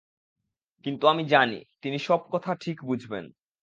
কিন্তু 0.85 1.03
আমি 1.07 1.23
জানি, 1.25 1.59
তিনি 1.81 1.97
সব 1.99 2.21
কথা 2.31 2.51
ঠিক 2.55 2.77
বুঝবেন। 2.85 3.25